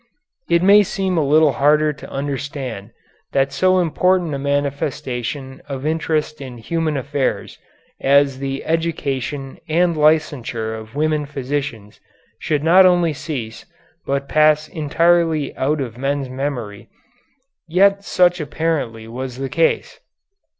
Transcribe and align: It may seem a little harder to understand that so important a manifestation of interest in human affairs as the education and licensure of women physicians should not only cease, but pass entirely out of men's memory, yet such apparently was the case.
It 0.49 0.63
may 0.63 0.81
seem 0.81 1.15
a 1.15 1.23
little 1.23 1.51
harder 1.51 1.93
to 1.93 2.09
understand 2.09 2.89
that 3.33 3.53
so 3.53 3.77
important 3.77 4.33
a 4.33 4.39
manifestation 4.39 5.61
of 5.69 5.85
interest 5.85 6.41
in 6.41 6.57
human 6.57 6.97
affairs 6.97 7.59
as 7.99 8.39
the 8.39 8.65
education 8.65 9.59
and 9.69 9.95
licensure 9.95 10.75
of 10.75 10.95
women 10.95 11.27
physicians 11.27 11.99
should 12.39 12.63
not 12.63 12.83
only 12.87 13.13
cease, 13.13 13.67
but 14.03 14.27
pass 14.27 14.67
entirely 14.69 15.55
out 15.55 15.79
of 15.79 15.99
men's 15.99 16.29
memory, 16.29 16.89
yet 17.67 18.03
such 18.03 18.41
apparently 18.41 19.07
was 19.07 19.37
the 19.37 19.49
case. 19.49 19.99